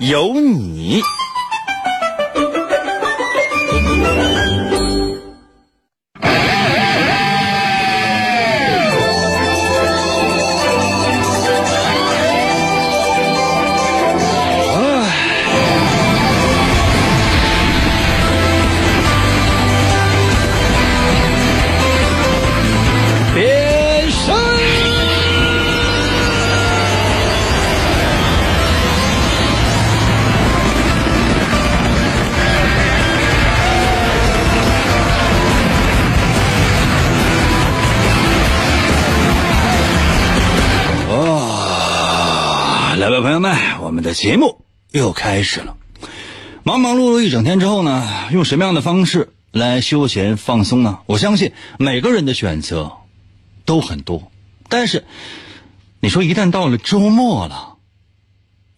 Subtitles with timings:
[0.00, 1.02] 有你。
[44.00, 45.76] 们，的节目又开始了。
[46.62, 51.00] 忙忙碌碌一整天之后呢，用什么样的方式来休闲放松呢？
[51.06, 52.92] 我相信每个人的选择
[53.64, 54.32] 都很多，
[54.68, 55.04] 但是
[56.00, 57.76] 你说一旦到了周末了，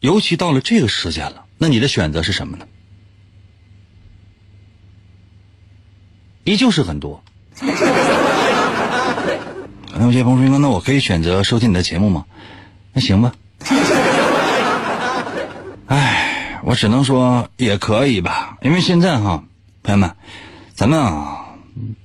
[0.00, 2.66] 尤其到了这个时间了，那你的选择是什么呢？
[6.44, 7.22] 依旧是很多。
[9.94, 12.24] 那有些朋友说，那我可以选择收听你的节目吗？
[12.92, 13.32] 那行吧。
[16.64, 19.44] 我只能说也可以吧，因为现在哈，
[19.82, 20.14] 朋友们，
[20.74, 21.56] 咱们啊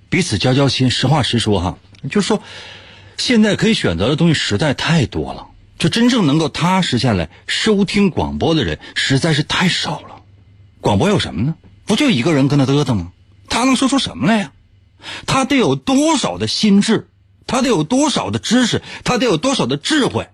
[0.09, 1.77] 彼此交交心，实话实说哈，
[2.09, 2.41] 就说
[3.17, 10.23] 现在可以选择的东西实在太多了，就真正能够踏实下来收听广播的人实在是太少了。
[10.81, 11.55] 广播有什么呢？
[11.85, 13.11] 不就一个人跟他嘚嘚吗？
[13.49, 14.51] 他能说出什么来呀？
[15.27, 17.07] 他得有多少的心智？
[17.45, 18.81] 他得有多少的知识？
[19.03, 20.27] 他得有多少的智慧，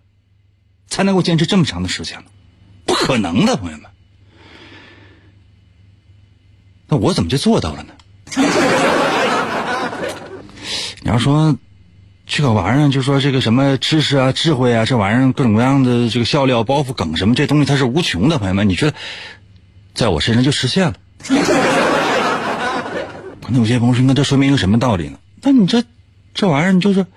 [0.88, 2.26] 才能够坚持这么长的时间呢？
[2.86, 3.93] 不可能的，朋友们。
[6.94, 7.90] 那我怎么就做到了呢？
[11.02, 11.56] 你要说
[12.28, 18.96] 这个玩意儿，就说这个什么知识啊、智慧啊，这玩意儿各种各样的这个笑料、包袱、梗什么，这东西它是无穷的，朋友们，你觉得
[19.96, 20.94] 在我身上就实现了？
[23.42, 25.18] 可能有些朋友说，那这说明一个什么道理呢？
[25.42, 25.84] 那你这
[26.36, 27.08] 这玩意儿，就是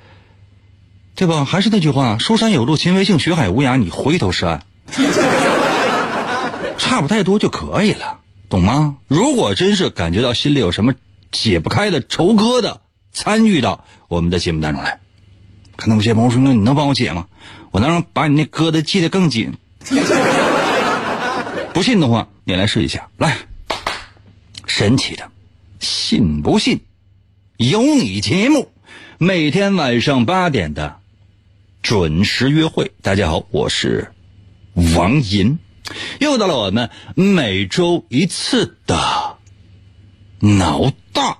[1.14, 1.44] 对吧？
[1.44, 4.62] 还是那句话，书山有路勤为径，学海无涯你回头是岸，
[6.78, 8.98] 差不太多就可以了，懂吗？
[9.08, 10.94] 如果真是感觉到心里有什么
[11.32, 12.78] 解不开的愁疙瘩，
[13.12, 15.00] 参与到我们的节目当中来。
[15.74, 17.26] 可能有些朋友说，你能帮我解吗？
[17.70, 19.52] 我能把你那疙瘩系得更紧。
[21.74, 23.36] 不信的话，你来试一下，来，
[24.66, 25.30] 神奇的。
[25.80, 26.80] 信不信？
[27.58, 28.70] 有你节目，
[29.18, 30.96] 每天晚上八点的
[31.82, 32.92] 准时约会。
[33.02, 34.12] 大家好，我是
[34.94, 35.58] 王银，
[36.18, 39.36] 又到了我们每周一次的
[40.40, 41.38] 脑大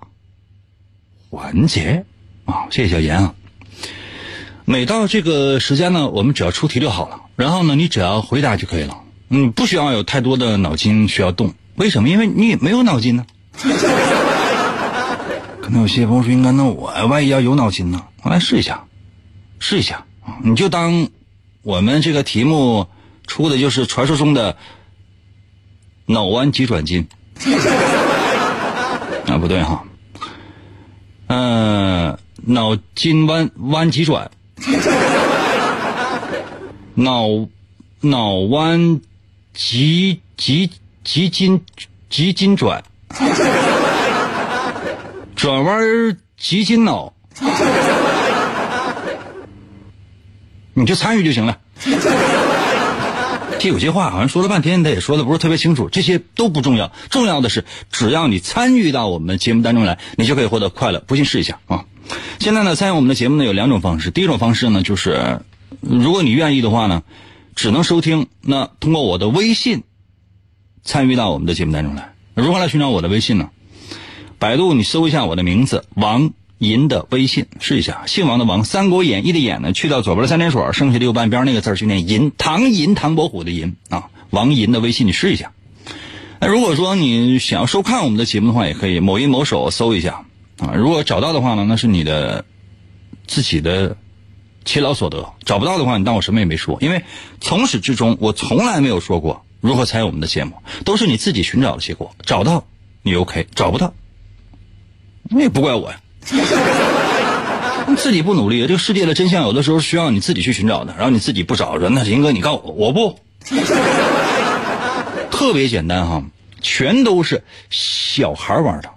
[1.30, 2.04] 环节
[2.44, 2.68] 啊！
[2.70, 3.34] 谢谢小严啊。
[4.64, 9.02] 每到这个时间呢，我们只要出题就好了，然后呢，你只要回答就可以了。
[9.28, 11.54] 嗯，不需要有太多的脑筋需要动。
[11.76, 12.08] 为什么？
[12.08, 13.26] 因为你没有脑筋呢。
[15.60, 18.04] 可能有些朋友说：“应该那我万一要有脑筋呢？
[18.22, 18.84] 我来试一下，
[19.58, 20.38] 试一下啊！
[20.44, 21.08] 你就当
[21.62, 22.86] 我们这个题目
[23.26, 24.56] 出的就是传说中的
[26.06, 27.06] 脑弯急转筋
[29.26, 29.82] 啊，不对哈，
[31.26, 34.30] 嗯，脑筋弯弯急转，
[36.94, 37.26] 脑
[38.00, 39.00] 脑弯
[39.52, 40.70] 急急
[41.02, 41.60] 急筋
[42.08, 42.82] 急筋转。
[45.36, 47.12] ”转弯急筋脑，
[50.72, 51.58] 你就参与就行了。
[53.58, 61.00] 这有些话好像说了半天，他也说的不是特别清楚，这些都不重要，重要的是只要你参与到我们节目当中来，你就可以获得快乐。
[61.00, 61.86] 不信试一下啊！
[62.38, 65.40] 现在呢，参与我们的节目呢有两种方式，第一种方式呢就是，
[65.80, 67.02] 如果你愿意的话呢，
[67.54, 69.82] 只能收听，那通过我的微信
[70.82, 72.14] 参与到我们的节目当中来。
[72.34, 73.50] 如何来寻找我的微信呢？
[74.38, 78.04] 百度你搜一下我的名字王银的微信，试一下。
[78.06, 84.08] 姓王的王，《三国演义》的演呢，去掉左边的三点水，剩下的右半边那个字就念银，唐银，唐伯虎的银啊。
[84.30, 85.52] 王银的微信你试一下。
[86.40, 90.24] 那如果说你想要收看我们的节目的话，也可以某音某手搜一下
[90.58, 90.74] 啊。
[90.74, 92.44] 如果找到的话呢，那是你的
[93.26, 93.96] 自己的
[94.64, 96.78] 勤劳所得；找不到的话，你当我什么也没说。
[96.80, 97.04] 因为
[97.40, 100.54] 从始至终我从来没有说过，如何参与我们的节目，
[100.84, 102.14] 都是你自己寻找的结果。
[102.24, 102.64] 找到
[103.02, 103.94] 你 OK，找不到，
[105.30, 106.00] 那也不怪我呀。
[107.96, 110.94] 自己不努力，这个世界的真相有的时候需要你自己去寻找的。
[110.96, 113.18] 然后你自己不找，那林哥你告诉我，我不。
[115.30, 116.24] 特别简单哈，
[116.60, 118.90] 全都是小孩玩的。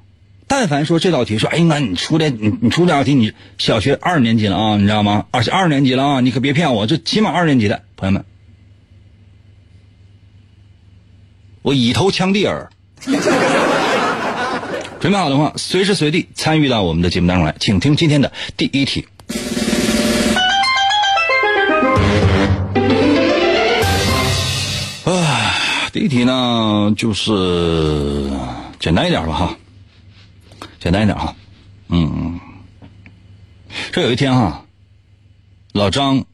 [0.47, 5.25] 但凡说这道题，说哎，那你出来你你出这道题，你小学二年级了啊，你知道吗？
[5.29, 8.25] 而且二年级了啊，你可别骗我，这起码二年级的朋友们，
[11.61, 12.71] 我以头枪地耳。
[14.99, 19.07] 准备好的话，随时随地参与到我们的节目当中来，请听今天的第一题。
[25.05, 25.55] 啊，
[25.93, 28.29] 第一题呢，就是
[28.79, 29.57] 简单一点吧，哈。
[30.81, 31.35] 简单一点哈，
[31.87, 32.39] 嗯，
[33.91, 34.65] 这有一天哈，
[35.71, 36.25] 老张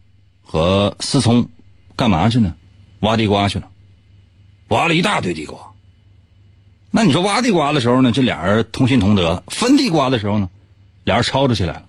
[0.43, 1.49] 和思聪
[1.95, 2.55] 干嘛去呢？
[3.01, 3.67] 挖地瓜去了，
[4.69, 5.74] 挖了一大堆地瓜。
[6.95, 10.49] 那你说挖地瓜的时候呢，这俩人同心同德；分地瓜的时候呢，
[11.03, 11.85] 俩人吵吵起来了，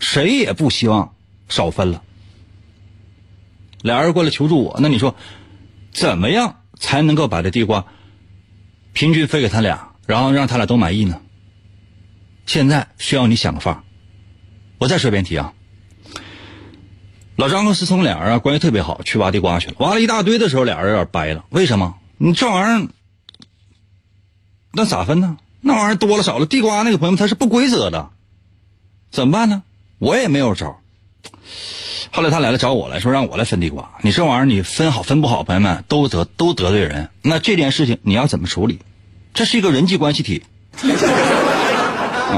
[0.00, 1.14] 谁也不希望
[1.48, 2.02] 少分了。
[3.82, 5.14] 俩人过来求助我，那你说
[5.92, 7.86] 怎么样才能够把这地瓜
[8.92, 11.20] 平均分给他俩，然后让他俩都满意呢？
[12.46, 13.84] 现在需要你想个法
[14.78, 15.52] 我再说一遍题啊。
[17.36, 19.76] 老张和思聪俩人啊关系特别好，去挖地瓜去了。
[19.78, 21.44] 挖了一大堆的时候，俩人有点掰了。
[21.50, 21.94] 为什么？
[22.18, 22.88] 你这玩意儿，
[24.76, 25.38] 那咋分呢？
[25.62, 26.44] 那玩意儿多了少了？
[26.44, 28.10] 地瓜那个朋友他是不规则的，
[29.10, 29.62] 怎么办呢？
[29.98, 30.78] 我也没有招。
[32.12, 33.90] 后来他来了找我来说让我来分地瓜。
[34.02, 37.08] 你这玩意儿你分好分不好，朋友们都得都得罪人。
[37.22, 38.80] 那这件事情你要怎么处理？
[39.32, 40.42] 这是一个人际关系体。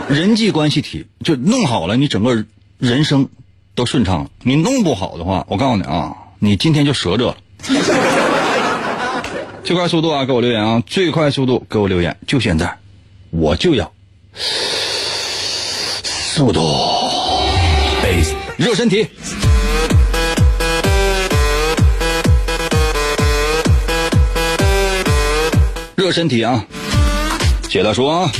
[0.08, 2.44] 人际关系体就弄好了，你整个
[2.78, 3.28] 人生
[3.74, 4.30] 都顺畅了。
[4.42, 7.36] 你弄不好的话，我告诉你啊，你今天就折着了。
[9.64, 10.82] 最快速度啊，给我留言啊！
[10.86, 12.78] 最快速度给我留言，就现在，
[13.30, 13.92] 我就要
[16.02, 16.60] 速度。
[18.56, 19.06] 热身体，
[25.94, 26.64] 热身体啊！
[27.68, 28.30] 谢大叔啊！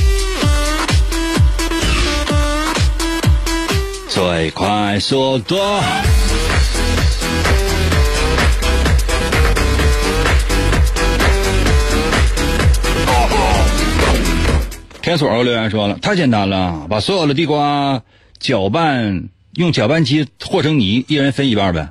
[4.09, 5.55] 最快速度。
[15.09, 18.03] 天锁留言说了，太简单了，把所有的地瓜
[18.39, 19.23] 搅拌，
[19.55, 21.89] 用搅拌机和成泥，一人分一半呗。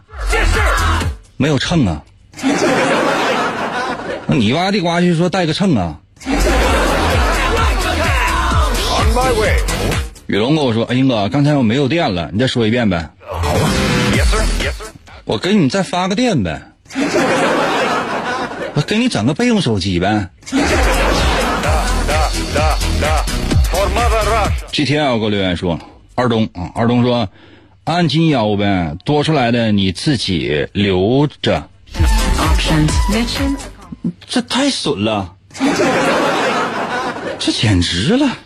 [1.37, 2.05] 没有秤啊？
[4.29, 5.99] 那你挖地瓜就说带个秤啊？
[10.29, 13.11] 雨龙跟我说：“哎，英哥，刚才我没有电了，你再说一遍呗。”
[15.27, 16.63] 我给你再发个电呗。
[18.75, 20.29] 我给你整个备用手机呗。
[24.73, 25.79] G T L 给我留言说
[26.15, 27.29] ：“二东啊，二东说，
[27.85, 31.69] 按金腰呗，多出来的你自己留着。”
[34.29, 35.35] 这太损了，
[37.39, 38.39] 这简直了。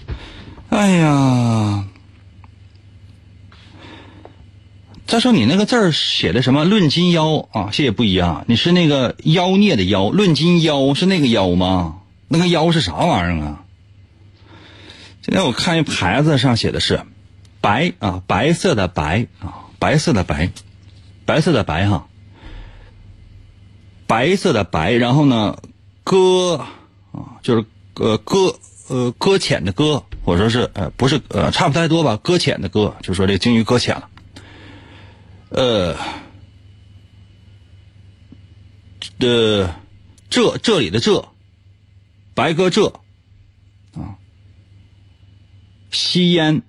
[0.70, 1.84] 哎呀！
[5.06, 7.68] 再说你那个字写的什么“论斤腰”啊？
[7.72, 11.96] 谢谢不一样，你是那个妖孽的妖，“论斤腰”是那个妖吗？
[12.28, 13.61] 那个妖是啥玩意儿啊？
[15.22, 17.04] 今天我看一牌子上写的是
[17.62, 20.50] “白”啊，白色的白啊，白色的白，
[21.24, 22.08] 白色的白哈，
[24.08, 25.58] 白色的白，然后呢，
[26.02, 26.56] 搁
[27.12, 27.64] 啊，就是
[27.94, 30.04] 呃搁呃搁浅的搁。
[30.24, 34.08] 或者说是呃不是呃差不太多吧，搁浅的搁，就说这鲸鱼搁浅了。
[35.48, 35.96] 呃，
[39.18, 39.74] 的
[40.30, 41.28] 这这里的这，
[42.34, 43.00] 白鸽这，
[45.92, 46.62] 吸烟，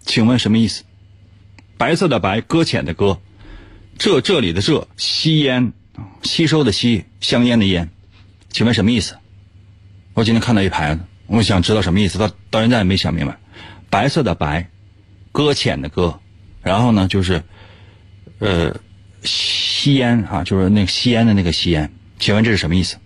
[0.00, 0.84] 请问什么意思？
[1.76, 3.18] 白色的白，搁浅的搁，
[3.98, 5.72] 这这里的这，吸烟，
[6.22, 7.90] 吸收的吸，香烟的烟，
[8.50, 9.18] 请问什么意思？
[10.14, 11.02] 我今天看到一牌子。
[11.26, 13.38] 我想知道什么意思，到到现在也没想明白。
[13.88, 14.68] 白色的白，
[15.32, 16.20] 搁浅的搁，
[16.62, 17.42] 然后呢就是，
[18.38, 18.76] 呃，
[19.22, 21.90] 吸烟啊，就是那个吸烟的那个吸烟。
[22.18, 22.98] 请问这是什么意思？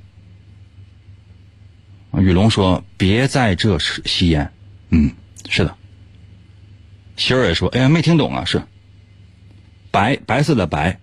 [2.13, 4.53] 雨龙说：“别在这吸烟。”
[4.91, 5.13] 嗯，
[5.49, 5.75] 是的。
[7.17, 8.63] 希儿也说：“哎呀，没听懂啊。”是
[9.91, 11.01] 白白色的白，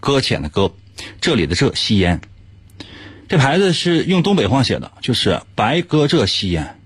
[0.00, 0.74] 搁浅的搁，
[1.20, 2.20] 这里的这吸烟。
[3.28, 6.78] 这牌子是用东北话写的，就是“白搁这吸烟”，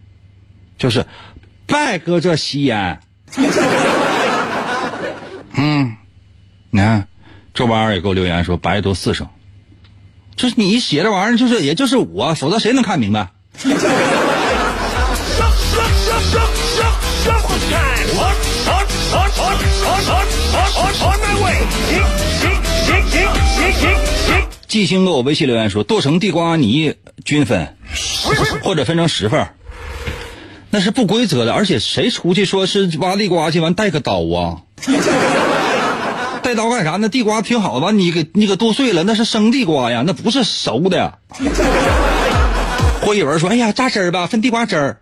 [0.76, 1.06] 就是
[1.66, 3.00] “白搁这吸烟”。
[5.54, 5.96] 嗯，
[6.70, 7.06] 你看，
[7.54, 9.28] 周八二也给我留言说“白读四声”，
[10.42, 13.28] 就是你写这玩意儿，就是也就是我，否则谁能看明白？
[24.66, 27.76] 季星给我微信留言说：“剁成地瓜泥均分，
[28.64, 29.46] 或者分成十份
[30.70, 31.52] 那是不规则的。
[31.52, 34.62] 而且谁出去说是挖地瓜去完带个刀啊？
[36.52, 36.98] 带刀干啥？
[37.00, 41.14] 那地瓜挺好的，你给你给剁碎了，那是生地瓜呀，那不是熟的。
[43.00, 44.98] ”霍一文说：“哎呀，榨汁儿吧，分地瓜汁儿，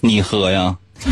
[0.00, 0.76] 你喝呀。”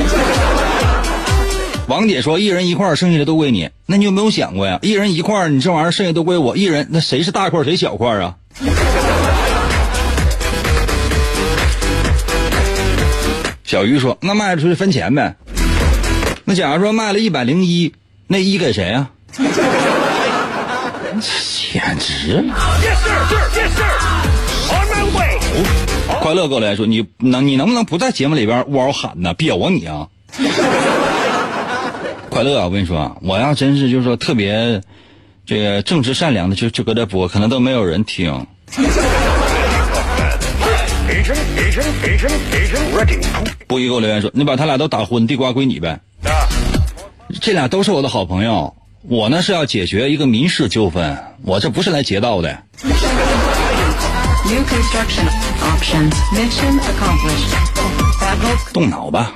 [1.86, 3.70] 王姐说：“一人一块，剩下的都归你。
[3.86, 4.80] 那你有没有想过呀？
[4.82, 8.34] 一人一块，你这玩意儿剩下都归我一人，那谁是大块，谁小块啊？”
[13.62, 15.36] 小鱼说：“那卖出去分钱呗。
[16.44, 17.94] 那假如说卖了一百零一，
[18.26, 19.10] 那一给谁啊？
[19.32, 19.46] 简
[21.98, 22.44] 直！”
[26.20, 29.34] 快乐过来说：“你能你能不能不在节目里边嗷嗷喊呢？
[29.34, 30.08] 彪啊你啊！”
[32.30, 32.64] 快乐啊！
[32.66, 34.80] 我跟你说，我要真是就是说特别
[35.46, 38.46] 这个正直善良的，就就搁这播，可能都没有人听。
[43.66, 45.98] 不一给我留言说：“你把他俩都打昏，地瓜归你呗。”
[47.40, 52.58] 这俩都是我的好朋友，我呢是要解决一个民事纠纷，我这不是来劫道的。
[58.72, 59.32] 动脑吧，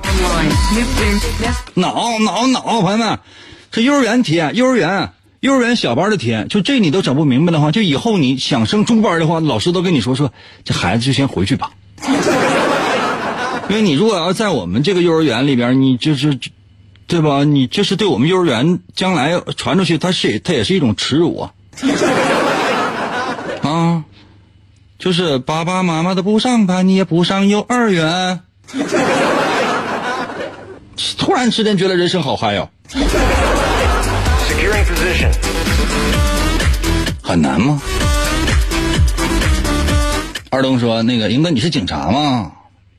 [1.74, 3.18] 脑脑脑，朋友们，
[3.70, 10.32] 这幼儿园题，幼儿园幼儿园小班的题，就这你都整不明白的话，就以后你想升中班的话，老师都跟你说说，
[10.64, 11.70] 这孩子就先回去吧。
[13.68, 16.36] 因为你如果要在我们这个幼儿园里边，你就是，
[17.12, 17.44] 对吧？
[17.44, 21.52] 你这是对我们幼儿园将来传出去，它是它也是一种耻辱啊。
[23.60, 24.04] 啊，
[24.98, 28.40] 就是爸爸妈妈都不上班，你也不上幼儿园。
[31.18, 32.70] 突然之间觉得人生好嗨哟！
[37.22, 37.78] 很难吗？
[40.48, 42.52] 二东说：“那个英哥，你是警察吗？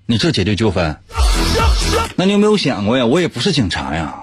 [0.05, 0.96] 你这解决纠纷？
[2.16, 3.06] 那你有没有想过呀？
[3.06, 4.16] 我也不是警察呀。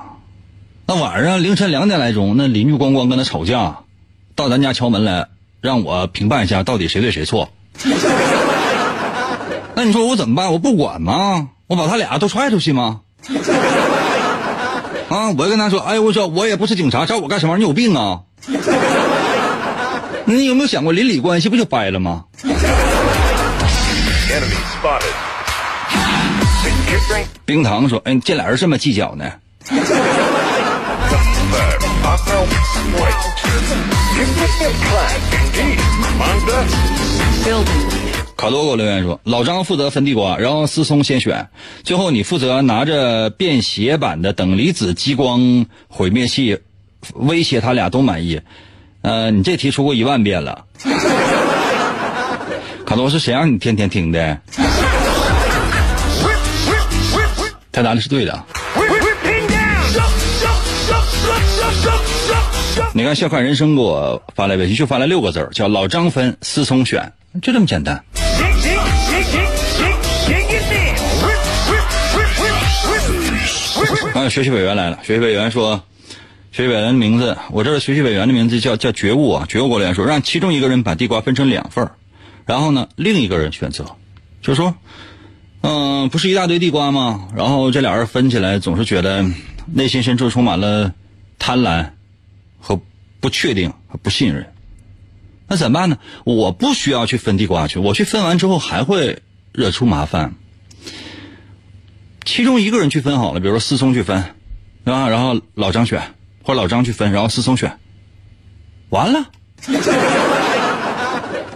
[0.87, 3.79] 那晚上凌晨两点来钟，那邻居咣咣跟他吵架，
[4.35, 5.29] 到咱家敲门来，
[5.61, 7.51] 让我评判一下到底谁对谁错。
[9.75, 10.53] 那你说我怎么办？
[10.53, 11.49] 我不管吗？
[11.67, 13.01] 我把他俩都踹出去吗？”
[15.11, 15.31] 啊！
[15.37, 17.57] 我跟他说：“哎，我说我也不是警察，找我干什么？
[17.59, 18.21] 你有病啊！
[20.25, 22.25] 那你有没有想过邻里关系不就掰了吗？”
[27.45, 29.25] 冰糖说：“哎，这俩人这么计较呢？”
[38.37, 41.49] 卡多给我留言说：“老张负责分地瓜，然后思聪先选，
[41.83, 46.59] 最后你负责拿着便携版的等离子激光毁灭器，
[47.15, 48.41] 威胁他俩都满意。
[49.03, 50.65] 呃，你这题出过一万遍了。
[52.87, 54.41] 卡多是谁让你天天听的？
[57.73, 58.45] 他答的是对的。
[62.93, 68.03] 你看，笑看人生给我发来微信，就发来六个字叫老张分，思聪选，就这么简单。”
[74.13, 74.99] 啊，学习委员来了。
[75.05, 75.83] 学习委员说
[76.51, 79.47] ：“学习委员的名字，我这学习委员的名字叫叫觉悟啊。
[79.49, 81.89] 觉悟过来说，让其中一个人把地瓜分成两份
[82.45, 83.85] 然后呢，另一个人选择，
[84.43, 84.75] 就说，
[85.63, 87.29] 嗯，不是一大堆地瓜吗？
[87.37, 89.25] 然后这俩人分起来，总是觉得
[89.67, 90.95] 内心深处充满了
[91.39, 91.91] 贪婪
[92.59, 92.81] 和
[93.21, 94.53] 不确定和不信任。
[95.47, 95.99] 那怎么办呢？
[96.25, 100.35] 我不需要去分地瓜去，我去分完之后还会惹出麻烦。”
[102.25, 104.23] 其中一个人去分好了，比如说思聪去分，
[104.85, 105.09] 对吧？
[105.09, 107.79] 然后老张选，或者老张去分，然后思聪选，
[108.91, 109.31] 完了，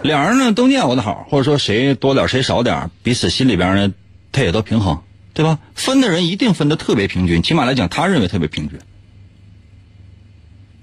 [0.05, 3.93] 两人呢都念我的好，或者说谁多点谁少点，彼此心里边呢
[4.31, 5.01] 他也都平衡，
[5.33, 5.57] 对吧？
[5.73, 8.79] 分的人一定分的特别平均，起码来讲他认为特别平均。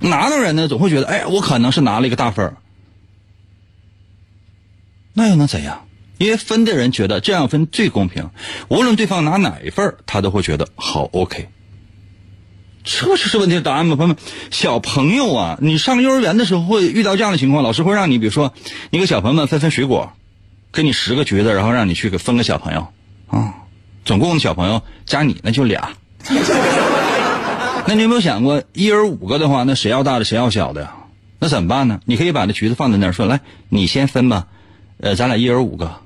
[0.01, 2.57] 拿的人呢总会觉得，哎，我可能是拿了一个大分
[5.13, 5.87] 那又能怎样？
[6.19, 8.31] 因为分的人觉得这样分最公平，
[8.69, 11.49] 无论对方拿哪一份他都会觉得好 OK。
[12.85, 13.97] 这就是问题的答案吗？
[13.97, 14.17] 朋友们，
[14.51, 18.53] 小朋友啊，你上幼儿园的时候会遇到这样的情况，老师会让你，比如说
[18.91, 20.13] 你给小朋友们分分水果，
[20.73, 22.89] 给你十个橘子，然后让你去给分个小朋友
[23.29, 23.55] 啊，
[24.05, 25.91] 总共的小朋友加你那就俩。
[27.87, 30.95] 那你有没有想过，一人五个的话，那谁要大的谁要小的呀？
[31.39, 32.01] 那怎么办呢？
[32.05, 34.47] 你可以把这橘子放在那儿，说来你先分吧，
[35.01, 36.01] 呃，咱俩一人五个，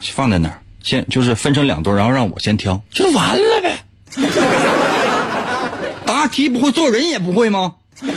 [0.00, 3.78] 放在那儿，先就是分成两堆，然后让我先挑，就完了呗。
[6.08, 7.74] 答题不会，做人也不会吗？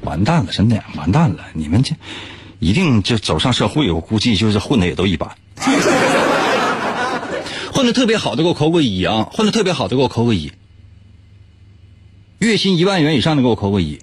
[0.00, 1.44] 完蛋了，真的完蛋了！
[1.52, 1.94] 你们这
[2.58, 5.28] 一定就走上社会，我估计就是混的也都一般。
[7.70, 9.28] 混的特别好的给我扣个一啊！
[9.30, 10.50] 混的特别好的给我扣个一。
[12.38, 13.98] 月薪一万元以上的给我扣个一，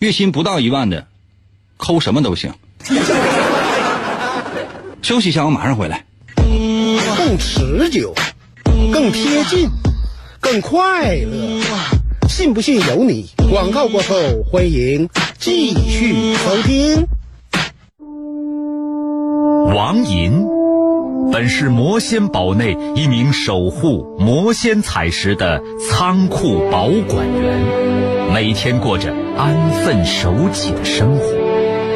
[0.00, 1.06] 月薪不到一万的，
[1.78, 2.52] 扣什么都行。
[5.00, 6.04] 休息一下，我马上回来。
[6.36, 8.14] 更持久，
[8.92, 9.70] 更贴近，
[10.46, 11.60] 更快乐。
[12.28, 13.26] 信不信由你。
[13.50, 14.14] 广告过后，
[14.48, 17.04] 欢迎继续收听。
[19.74, 20.46] 王银，
[21.32, 25.60] 本是魔仙堡内一名守护魔仙彩石的
[25.90, 31.45] 仓库保管员，每天过着安分守己的生活。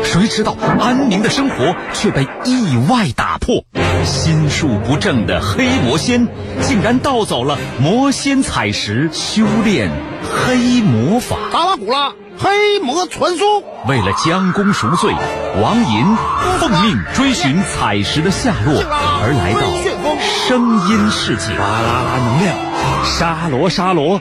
[0.05, 3.65] 谁知道安宁的生活却被意外打破，
[4.05, 6.27] 心术不正的黑魔仙
[6.61, 9.91] 竟然盗走了魔仙彩石，修炼
[10.23, 11.37] 黑魔法。
[11.53, 13.63] 达拉古拉黑魔传说。
[13.87, 15.15] 为了将功赎罪，
[15.63, 16.17] 王银
[16.59, 18.83] 奉命追寻彩石的下落，
[19.23, 19.61] 而来到
[20.49, 21.57] 声音世界。
[21.57, 22.57] 巴啦啦能量，
[23.05, 24.21] 沙罗沙罗。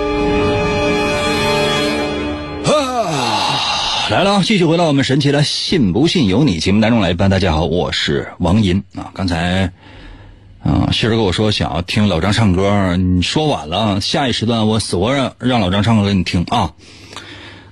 [4.11, 7.29] 来了啊，继续回到我们神奇的“信不信由你”节目当中来吧。
[7.29, 9.09] 大家好，我是王银啊。
[9.13, 9.71] 刚才，
[10.61, 16.73] 啊，媳妇跟我说想要听老张唱歌，你说晚了，下一时段我死活让让老张唱歌给你听啊。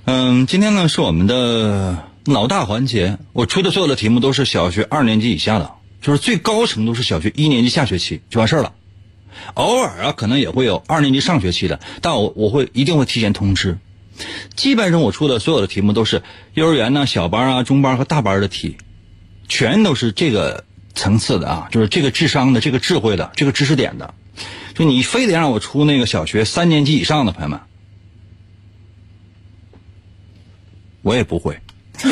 [0.06, 8.72] 嗯，今天呢是我们的老大环节，我出的所有的题目都是小学二年级以下的，就是最高程度是小学一年级下学期就完事儿了。
[9.52, 13.76] 偶尔啊，可能也会有二年级上学期的，但我我会一定会提前通知。
[14.56, 16.22] 基本上我出的所有的题目都是
[16.54, 18.76] 幼儿园呢、小班啊、中班和大班的题，
[19.48, 24.14] 全都是这个层次的啊，就是这个智商的、这个智慧的、这个知识点的。
[24.74, 27.60] 就你非得让我出那个小学三年级以上的朋友们，
[31.02, 31.58] 我也不会，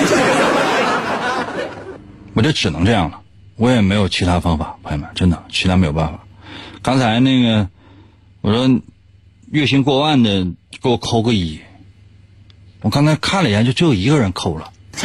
[2.35, 3.21] 我就只能这样了，
[3.57, 6.25] 我也没有其他方法，朋友们，真的，其他没有办法。
[6.83, 7.69] 刚才那个
[8.41, 8.81] 我说
[9.51, 10.47] 月薪过万的，
[10.83, 11.61] 给我扣个一。
[12.81, 14.71] 我刚才看了一眼，就只有一个人扣了，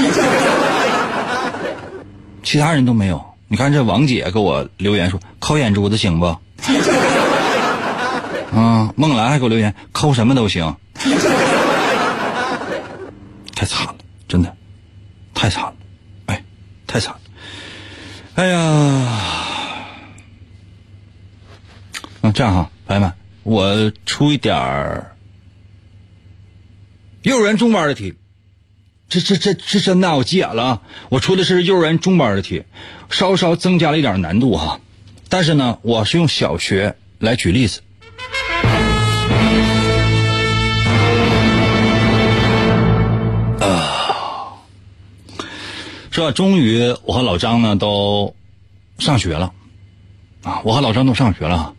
[2.44, 3.24] 其他人都没有。
[3.48, 6.26] 你看这王姐给我留言说扣眼珠子行不？
[8.56, 10.76] 啊， 梦兰还给我留言扣什么都行，
[13.56, 13.96] 太惨了，
[14.28, 14.56] 真的，
[15.34, 15.74] 太惨了，
[16.28, 16.44] 哎，
[16.88, 17.20] 太惨了，
[18.36, 19.20] 哎呀，
[22.22, 25.13] 那这样哈，朋友们，我出一点儿。
[27.24, 28.16] 幼儿园中班的题，
[29.08, 30.82] 这这这这真的，我急眼了啊！
[31.08, 32.64] 我出的是幼儿园中班的题，
[33.10, 34.82] 稍稍增加了一点难度哈。
[35.30, 37.82] 但是呢，我是用小学来举例子。
[43.62, 44.58] 啊，
[46.12, 46.32] 是吧？
[46.32, 48.36] 终于我和老张呢都
[49.00, 49.54] 上学了
[50.44, 50.60] 啊！
[50.66, 51.74] 我和老张都上学了。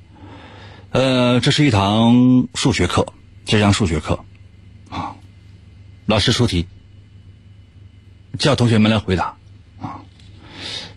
[0.92, 3.06] 呃，这是一堂数学课，
[3.44, 4.24] 这堂数学课。
[6.06, 6.66] 老师出题，
[8.38, 9.36] 叫同学们来回答，
[9.80, 10.00] 啊，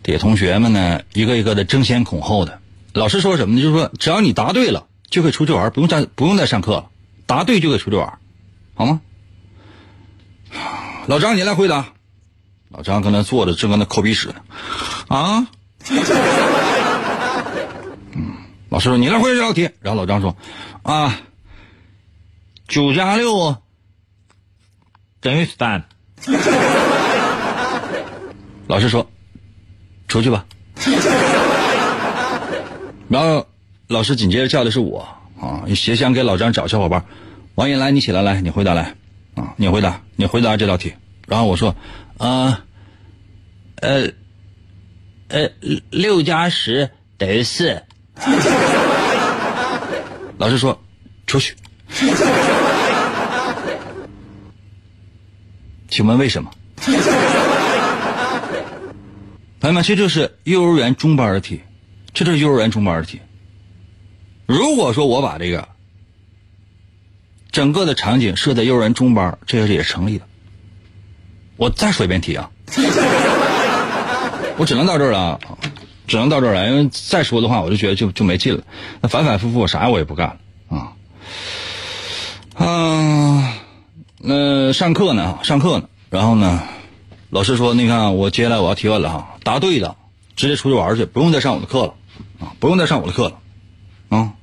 [0.03, 2.59] 底下同学们呢一个一个的争先恐后的。
[2.93, 3.61] 老师说什么呢？
[3.61, 6.89] 就是说只要你答对了，就可以出去玩，不用再不用再上课了，
[7.25, 8.19] 答对就可以出去玩，
[8.73, 9.01] 好吗？
[11.07, 11.93] 老张，你来回答。
[12.69, 14.35] 老张搁那坐着，正搁那抠鼻屎呢，
[15.07, 15.47] 啊？
[18.11, 18.33] 嗯，
[18.67, 20.35] 老师说你来回答这道题，然后老张说，
[20.83, 21.21] 啊，
[22.67, 23.55] 九加六。
[25.27, 25.83] 等于三。
[28.65, 29.11] 老师说
[30.07, 30.45] ：“出去吧。
[33.11, 33.45] ”然后
[33.89, 35.05] 老师紧接着叫的是我
[35.37, 37.03] 啊，协想给老张找小伙伴。
[37.55, 38.95] 王岩来，你起来，来，你回答来
[39.35, 40.93] 啊，你回答，你回答这道题。
[41.27, 41.75] 然后我说
[42.17, 42.63] ：“啊，
[43.81, 44.09] 呃，
[45.27, 45.49] 呃，
[45.89, 47.83] 六加十等于四。
[50.39, 50.81] ”老师说
[51.27, 51.53] ：“出去。”
[55.87, 56.51] 请问为什么？
[59.59, 61.61] 朋友们，这就是幼儿园中班的题，
[62.13, 63.19] 这就是幼儿园中班的题。
[64.45, 65.67] 如果说我把这个
[67.51, 70.25] 整个的场景设在幼儿园中班，这个也是成立的。
[71.55, 72.51] 我再说一遍题啊，
[74.57, 75.39] 我只能到这儿了啊，
[76.07, 78.63] 只能到这儿了，因为再说的话，我就觉得就就没劲了。
[79.01, 80.93] 那反反复复，啥我也不干了啊。
[82.53, 83.53] 啊，
[84.19, 85.39] 那上课呢？
[85.43, 85.87] 上课呢？
[86.09, 86.63] 然后呢？
[87.29, 89.97] 老师说：“你看，我接下来我要提问了哈，答对的
[90.37, 91.93] 直接出去玩去，不用再上我的课了
[92.39, 93.39] 啊，不用再上我的课了
[94.09, 94.33] 啊，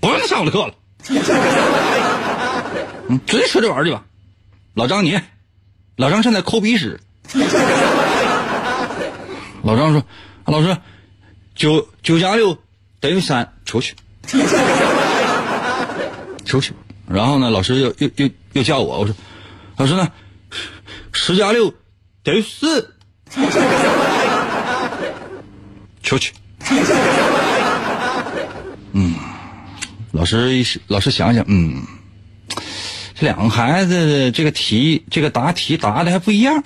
[0.00, 0.74] 不用再上我的课了，
[3.08, 4.04] 嗯，直接出去玩去吧。”
[4.72, 5.20] 老张你，
[5.96, 6.98] 老张现在抠鼻屎。
[9.62, 10.02] 老张说
[10.46, 10.78] ：“老师，
[11.54, 12.56] 九九加六
[13.00, 13.94] 等于三，出去，
[16.46, 16.72] 出去。”
[17.06, 19.14] 然后呢，老师又又又又叫我，我说
[19.76, 20.08] ：“老师呢？
[21.12, 21.72] 十加六。”
[22.22, 22.94] 等于四，
[26.02, 26.32] 出去。
[28.92, 29.14] 嗯，
[30.12, 31.82] 老师，老师想想，嗯，
[33.14, 36.62] 这两个孩子这个题，这个答题答的还不一样。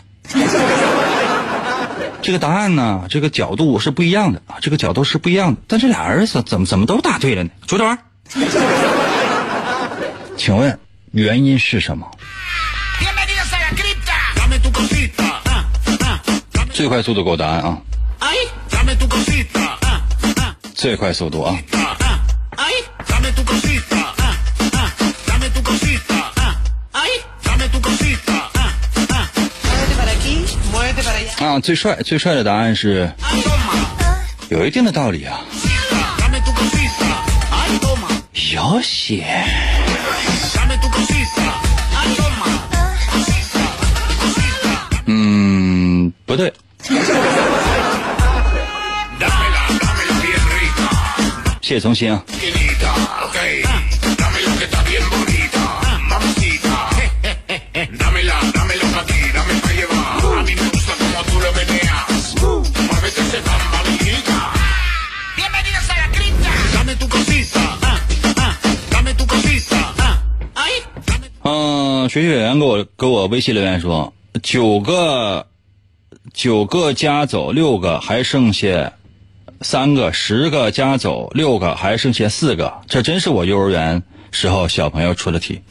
[2.22, 5.60] 这个答案呢，这个角度是不一样的啊，这个角度是不一样的。
[5.68, 7.50] 但这俩儿子怎么怎么都答对了呢？
[7.66, 7.98] 出去玩。
[10.36, 10.76] 请问
[11.14, 12.11] 原因是什么？
[16.72, 17.79] 最快速度给我答案啊！
[20.74, 21.57] 最快速度啊！
[31.38, 33.09] 啊，最帅最帅的答案是，
[34.48, 35.38] 有一定的道理啊。
[38.53, 39.43] 有些。
[46.34, 46.52] 不对。
[51.62, 52.24] 谢谢从心啊。
[71.46, 75.46] 嗯，学习委员给我给我微信留言说，九个
[76.34, 78.92] 九个加走六个，还剩下。
[79.60, 82.82] 三个，十个加走六个，还剩下四个。
[82.86, 85.62] 这真是我幼儿园时候小朋友出的题。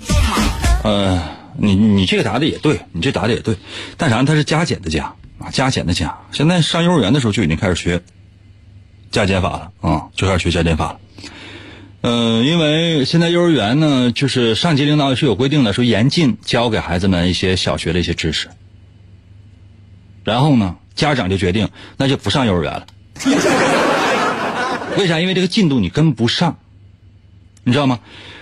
[0.84, 1.22] 呃，
[1.60, 3.56] 你你这个答的也对，你这答的也对，
[3.98, 4.24] 但啥？
[4.24, 6.18] 它是加减的加啊，加减的加。
[6.32, 8.02] 现在上幼儿园的时候就已经开始学
[9.12, 11.00] 加减法了啊，就开始学加减法了。
[12.02, 18.48] 呃，因为现在幼儿园呢，就是上级领导是有规定的，说严禁教给孩子们一些小学的一些知识。
[20.24, 22.88] 然后呢，家长就决定那就不上幼儿园了。
[24.98, 25.20] 为啥？
[25.20, 26.58] 因为这个进度你跟不上，
[27.64, 28.00] 你知道吗？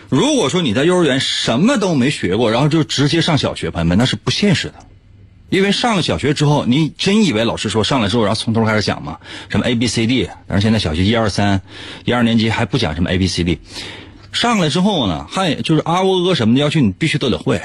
[0.10, 4.74] 如果说你在幼儿园什么都没学过，然后就直接上小学，朋友们那是不现实的。
[5.50, 9.20] 因为上了小学之后，你真以为老师说上来之后，然后从头开始讲吗？
[9.50, 10.30] 什么 A B C D？
[10.48, 11.62] 但是现在小学一二三，
[12.04, 13.60] 一二年级还不讲什么 A B C D。
[14.34, 17.62] 上来之后呢，还就是啊喔呃什么的，要求你必须都得会。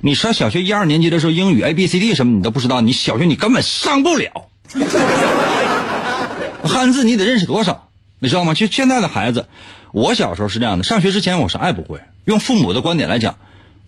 [0.00, 4.48] 你上小学一二年级的时候，英语 A B C D 什么你都不知道，你小学你根本上不了。
[6.62, 7.88] 汉字你得认识多少？
[8.18, 8.54] 你知道吗？
[8.54, 9.46] 就现在的孩子，
[9.92, 12.00] 我小时候是这样的，上学之前我啥也不会。
[12.24, 13.36] 用父母的观点来讲，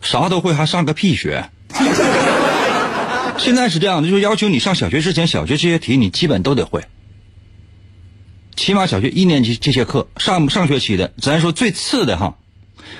[0.00, 1.50] 啥都会还上个屁学。
[3.38, 6.84] 现在是这样的，就是要求你上小学之前，小学这些题你基本都得会。
[8.56, 12.36] 起码小学一年级这些课，上上学期的，咱说最次的哈，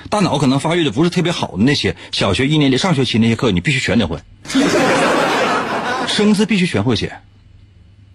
[0.09, 4.19] 大脑可能发育的不是特别好的那些，小学一年级上学期那些课，你必须全得会。
[6.07, 7.19] 生字必须全会写，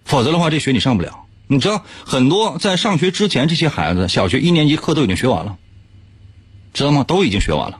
[0.05, 1.25] 否则的话，这学你上不了。
[1.47, 5.57] 你知道很多在上学之前，这些孩子小学一年级课都已经学完了，
[6.73, 7.03] 知道吗？
[7.03, 7.79] 都已经学完了，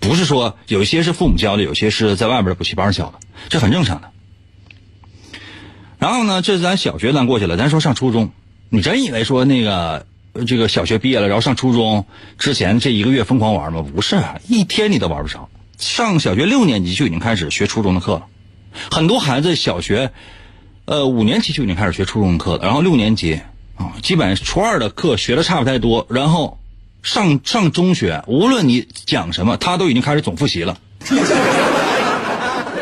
[0.00, 4.10] 不是说有些是父母教的，有些是在外边的补习班教的，这很正常的。
[5.98, 8.32] 然后呢，这是咱小学咱过去了，咱说上初中，
[8.68, 10.06] 你真以为说那个
[10.44, 12.06] 这个小学毕业了，然后上初中
[12.38, 13.82] 之前这一个月疯狂玩吗？
[13.82, 15.46] 不是，一天你都玩不成。
[15.78, 18.26] 上小学六年级就已经开始学初中的课了，
[18.90, 20.12] 很多孩子小学。
[20.84, 23.40] 呃，五年级就已经开始学初中的课了，然后六年级
[23.74, 26.60] 啊，基本初二的课学的差不太多，然后
[27.02, 30.78] 上上中学，无论你讲什么，他都已经开始总复习了。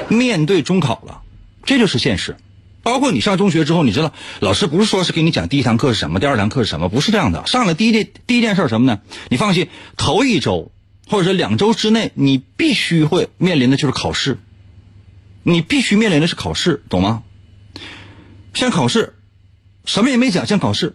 [0.09, 1.23] 面对中考了，
[1.65, 2.37] 这就是现实。
[2.85, 7.45] 包括你上中学之后，你知道老师不是说是给你讲第一堂课是什么，第二堂课是什么，不是这样的。
[7.47, 9.01] 上了第一件第一件事什么呢？
[9.29, 10.71] 你放心，头一周
[11.09, 14.39] 或者是两周之内，你必须会面临的就是考试。
[15.43, 17.23] 你必须面临的是考试，懂吗？
[18.55, 19.15] 先考试，
[19.85, 20.95] 什么也没讲，先考试。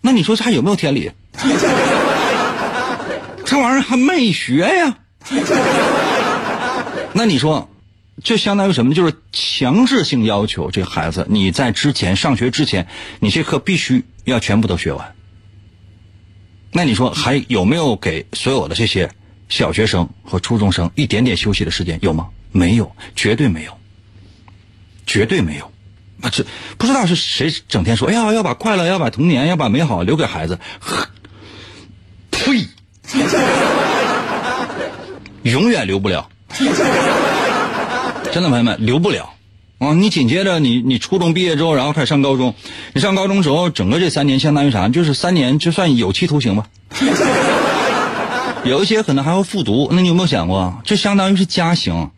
[0.00, 1.12] 那你说这还有没有天理？
[3.46, 4.98] 这玩意儿还没学呀。
[7.12, 7.70] 那你说，
[8.22, 8.94] 就相当于什么？
[8.94, 12.86] 就是强制性要求这孩子，你在之前上学之前，
[13.18, 15.14] 你这课必须要全部都学完。
[16.70, 19.10] 那你说还有没有给所有的这些
[19.48, 21.98] 小学生和初中生一点点休息的时间？
[22.02, 22.28] 有吗？
[22.52, 23.78] 没有，绝对没有，
[25.06, 25.70] 绝对没有。
[26.20, 26.44] 啊，这
[26.78, 30.58] 不知道是谁整天说，哎呀，要把快乐，要把童年，要把美好留给孩子。
[32.30, 32.66] 呸！
[35.42, 36.30] 永远留不了。
[38.34, 39.32] 真的，朋友们，留不了。
[39.78, 42.56] 啊，你紧接着你你初中毕业之后，然后开始上高中，
[42.92, 44.88] 你上高中之后，整个这三年相当于啥？
[44.88, 46.66] 就是三年就算有期徒刑吧。
[48.66, 52.10] 有一些可能还会复读，那你有没有想过，这相当于是加刑？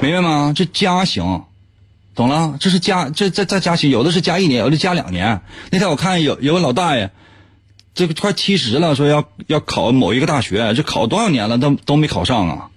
[0.00, 0.52] 明白吗？
[0.54, 1.42] 这加刑，
[2.14, 2.54] 懂了？
[2.60, 5.40] 这是加，这再再加刑，有的是加一年，有的加两年。
[5.72, 7.10] 那天我看有有个老大爷，
[7.92, 12.68] 这个快七十了，说要要考某一个大学，这考多少年了，都都没考上啊。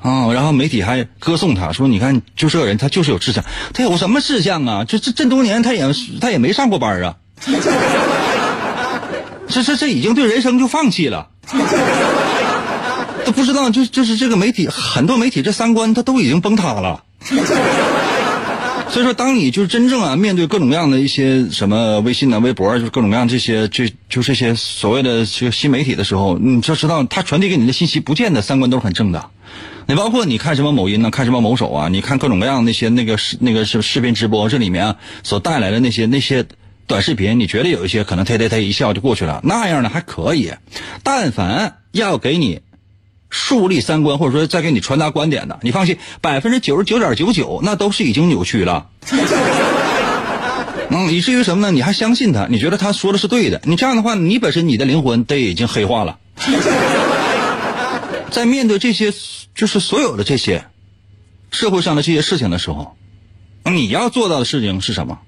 [0.00, 3.44] 啊，然后媒体还歌颂他说：“你看，就这个人，他就是有志向。
[3.74, 4.84] 他有什么志向啊？
[4.84, 5.84] 这这这多年，他也
[6.20, 7.16] 他也没上过班啊。
[9.48, 11.28] 这这这已经对人生就放弃了。
[13.24, 17.02] 都不知道，就就是这个媒体，很多媒体这三观他都已经崩塌了。
[18.88, 29.28] 所以说，当你就是真正啊面对各种各样的一些什么微信啊、微博，就是各种各样这些这就这些所谓的这新媒体的时候，你就知道他传递给你的信息，不见得三观都很正的。
[29.90, 31.10] 你包括你看什么某音呢？
[31.10, 31.88] 看什么某手啊？
[31.88, 36.46] 你看各种各样那些那个视那个是视频直播，这里面啊所带来的那些那些
[36.86, 40.52] 短视频，你觉得有一些可能他他他一笑就过去了，那样的还可以。
[41.02, 42.60] 但凡要给你
[43.30, 48.86] 树立三观，或者说再给你传达观点的，你放心，百分之九十九点九九那都是已经扭曲了。
[50.90, 51.72] 嗯，以至于什么呢？
[51.72, 52.46] 你还相信他？
[52.48, 53.60] 你觉得他说的是对的？
[53.64, 56.18] 你这样的话，你本身你的灵魂都已经黑化了。
[58.30, 59.12] 在面对这些，
[59.54, 60.64] 就是所有的这些
[61.50, 62.96] 社会上的这些事情的时候，
[63.64, 65.18] 你要做到的事情是什么？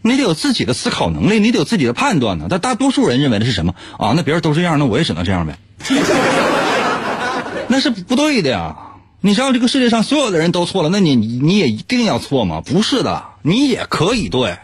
[0.00, 2.46] 你得有自己的思考能力，你得有自己的判断呢。
[2.48, 4.12] 但大多数人认为的是什么啊？
[4.14, 5.58] 那别人都这样，那我也只能这样呗。
[7.68, 8.76] 那是不对的呀！
[9.22, 12.60] 你知道这个世界上所有的人都错了，那你你也一定要错吗？
[12.60, 14.58] 不是的，你也可以对。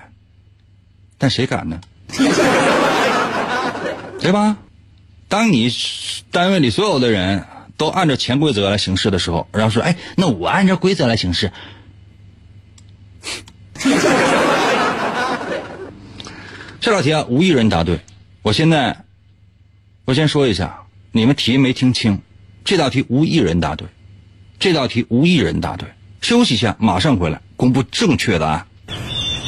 [1.16, 1.80] 但谁敢呢？
[4.20, 4.58] 对吧？
[5.30, 5.70] 当你
[6.32, 11.52] 单位里所有的人都按照潜规则来行事的时候，然后说：“哎，那我按照规则来行事。
[16.80, 18.00] ”这道题啊，无一人答对。
[18.42, 19.04] 我现在，
[20.04, 20.80] 我先说一下，
[21.12, 22.20] 你们题没听清。
[22.64, 23.86] 这道题无一人答对，
[24.58, 25.88] 这道题无一人答对。
[26.20, 28.66] 休息一下，马上回来公布正确答案。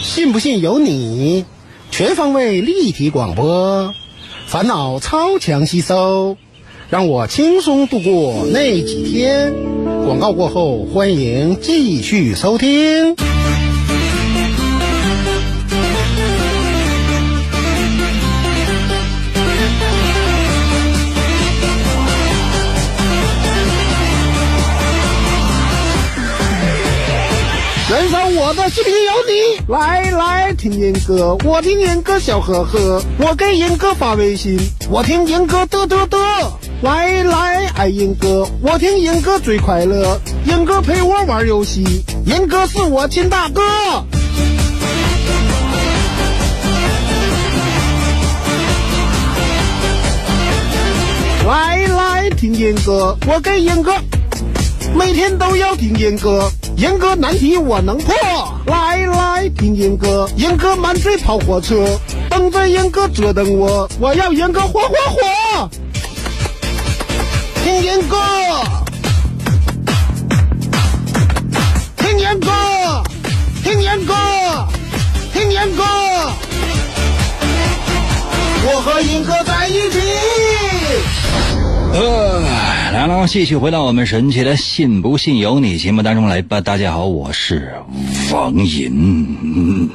[0.00, 1.44] 信不信由你，
[1.90, 3.92] 全方位立体广播。
[4.52, 6.36] 烦恼超强吸收，
[6.90, 9.50] 让我轻松度过那几天。
[10.04, 13.16] 广告过后，欢迎继续收听。
[28.52, 34.60] 我的视频有你，来来听严哥，我听严哥笑呵呵，我给严哥发微信，
[34.90, 36.18] 我听严哥嘚嘚嘚，
[36.82, 43.62] 来来爱严哥，我听严哥最快乐，严哥陪我玩游戏，严哥是我亲大哥。
[51.46, 53.94] 来来听严哥，我给严哥，
[54.94, 56.52] 每天都要听严哥。
[56.82, 58.12] 严哥难题我能破，
[58.66, 61.86] 来来听严哥，严哥满嘴跑火车，
[62.28, 65.70] 等着严哥折腾我，我要严哥火火火，
[67.62, 68.16] 听严哥，
[71.98, 72.50] 听严哥，
[73.62, 74.14] 听严哥，
[75.32, 75.84] 听严哥，
[78.66, 80.00] 我和严哥在一起。
[81.94, 82.42] 呃，
[82.92, 86.60] 来了，继续回到我们神奇的“信不信由你”节目当中来吧。
[86.60, 87.72] 大家好，我是
[88.30, 89.88] 王银。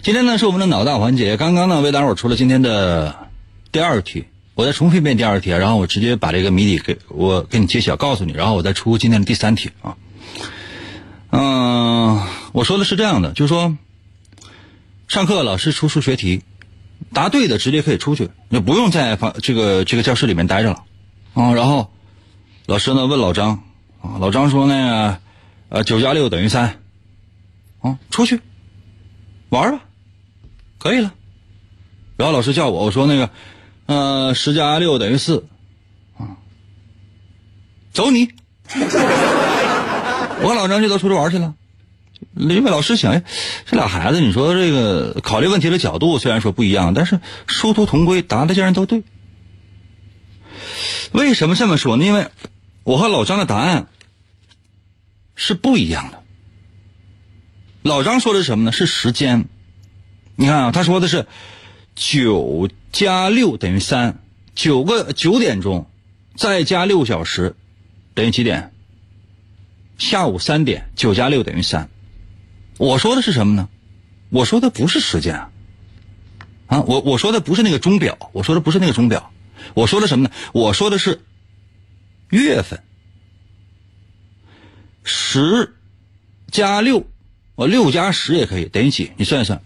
[0.00, 3.28] 今天呢是我们的脑大环节，刚刚呢为大伙出了今天的
[3.72, 9.96] 第二题，我再重复一遍第二题，然后我直接把这个谜底给我给你揭晓，告诉你，然后我再出今天的第三题啊。
[11.32, 12.22] 嗯，
[12.52, 13.76] 我说的是这样的，就是说，
[15.08, 16.42] 上课老师出数学题。
[17.12, 20.84] 答对的直接可以出去，就不用在房这个这个教室里面待着了，
[21.34, 21.90] 啊，然后
[22.66, 23.62] 老师呢问老张
[24.02, 25.18] 啊，老张说那个
[25.68, 26.80] 呃九加六等于三，
[27.80, 28.40] 啊出去
[29.48, 29.80] 玩吧，
[30.78, 31.12] 可以了。
[32.16, 33.30] 然后老师叫我，我说那个
[33.86, 35.46] 呃十加六等于四，
[36.18, 36.36] 啊，
[37.92, 38.28] 走你。
[40.42, 41.54] 我和老张就都出去玩去了。
[42.34, 43.22] 因为老师想，
[43.66, 49.02] 这俩孩子，你说这个考虑问题的角度虽然说不一样，但是殊途同归，答的竟然都对。
[51.12, 52.04] 为什么这么说呢？
[52.04, 52.28] 因为
[52.84, 53.88] 我和老张的答案
[55.34, 56.22] 是不一样的。
[57.82, 58.72] 老张说的是什么呢？
[58.72, 59.46] 是时间。
[60.36, 61.26] 你看啊，他说的是
[61.94, 64.20] 九加六等于三，
[64.54, 65.90] 九个九点钟
[66.36, 67.56] 再加六小时
[68.14, 68.72] 等于几点？
[69.98, 71.90] 下午三点，九加六等于三。
[72.78, 73.68] 我说的是什么呢？
[74.30, 75.50] 我说的不是时间啊，
[76.68, 79.32] 啊，我我说的不是那个钟表，我说的不是那个钟表，
[79.74, 80.34] 我说的什么呢？
[80.52, 81.20] 我说的是
[82.30, 82.82] 月份。
[85.02, 85.74] 十
[86.50, 87.06] 加六，
[87.54, 89.12] 我六加十也可以等于几？
[89.16, 89.62] 你算一算，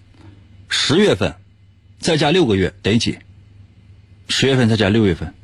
[0.69, 1.35] 十月份
[1.99, 3.19] 再加六个月等于几？
[4.29, 5.35] 十月份再加六月份，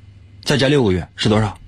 [0.45, 1.59] 再加六个月是多少？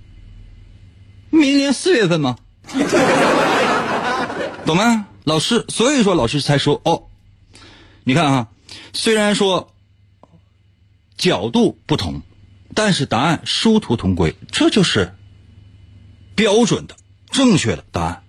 [1.30, 2.38] 明年四月份吗？
[4.64, 5.08] 懂吗？
[5.24, 7.08] 老师，所以说老师才说哦，
[8.04, 8.48] 你看啊，
[8.92, 9.74] 虽然说
[11.16, 12.22] 角度不同，
[12.74, 15.14] 但是答案殊途同归，这就是
[16.34, 16.96] 标准的
[17.30, 18.22] 正确的答案。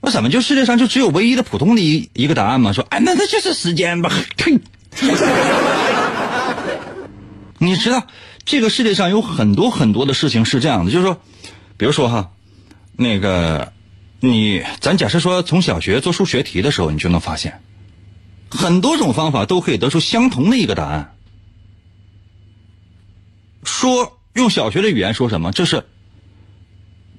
[0.00, 2.72] 那怎么就世界上就只有唯一的普通的一一个答案吗？
[2.72, 4.10] 说哎，那那就是时间吧？
[4.36, 4.58] 呸！
[7.58, 8.06] 你知道
[8.44, 11.20] 这个世界上有很多很多的事情是这样的，就是说，
[11.76, 12.30] 比如说哈，
[12.96, 13.72] 那个。
[14.22, 17.62] 你，咱假设说从小学做数学题的时候，你就能发现，
[18.50, 21.14] 很多种方法都可以得出相同的一个答案。
[23.64, 25.52] 说用小学的语言说什么？
[25.52, 25.84] 这是，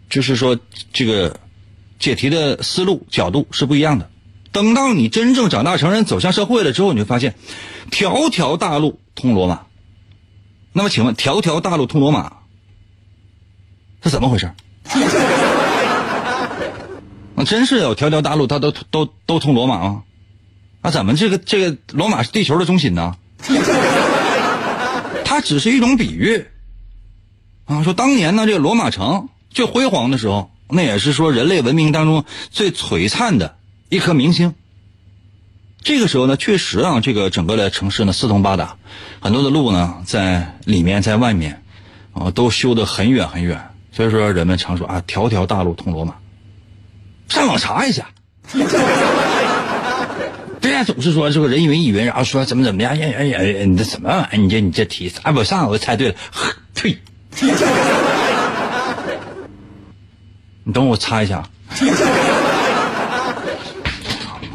[0.09, 0.57] 就是说
[0.93, 1.39] 这个
[1.99, 4.09] 解题的思路角度是不一样的。
[4.51, 7.35] 等到你真正长大成人走向社会了之后，你会发现，
[7.89, 9.61] 条条大路通罗马。
[10.73, 12.37] 那么请问，条条大路通罗马
[14.03, 14.51] 是怎么回事？
[17.45, 20.03] 真是有条条大路，它都都都通罗马吗？
[20.81, 23.15] 啊，怎么这个这个罗马是地球的中心呢？
[25.31, 26.45] 它只是一种比喻
[27.63, 27.83] 啊。
[27.83, 33.55] 说当年呢，这个罗马城最辉煌的时候，那也是说人类文明当中最璀璨的
[33.87, 34.53] 一颗明星。
[35.81, 38.75] 这个时候呢，确实啊，这个整个的城市呢四通八达，
[39.21, 41.63] 很多的路呢在里面在外面
[42.11, 46.15] 啊都修得很远很远，所以说人们常说啊，条条大路通罗马。
[47.29, 48.09] 上网查一下，
[50.83, 54.37] 总是说这个人云亦云，然后说怎么怎么样，呀呀呀，你这什么玩意儿？
[54.37, 56.15] 你这你这题，哎，我上我猜对了，
[56.75, 56.97] 呸！
[60.63, 61.43] 你等我擦一下，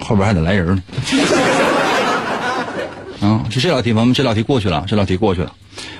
[0.00, 0.82] 后边还得来人呢。
[3.20, 5.52] 啊，就这道题，朋友们，这道题过去了，这道题过去了。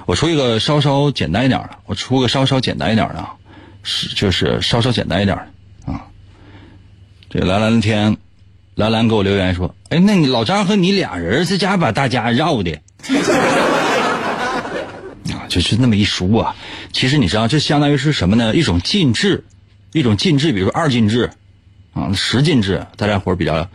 [0.05, 3.27] 我出一个稍稍简单一点的，我出个稍稍简单一点的，
[3.83, 6.03] 是就是稍稍简单一点的啊。
[7.29, 8.17] 这蓝蓝的天，
[8.77, 12.79] 兰兰给我留言说：“哎，那你老张和你俩人在家把大家绕的
[15.33, 16.55] 啊，就是那么一说啊。
[16.93, 18.55] 其实你知道，这相当于是什么呢？
[18.55, 19.45] 一种进制，
[19.93, 21.31] 一种进制，比如说二进制
[21.95, 23.67] 啊，十进制，大家伙比较